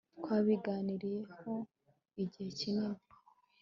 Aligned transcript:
twabiganiriyehoigihe 0.19 2.45
kinini 2.57 2.99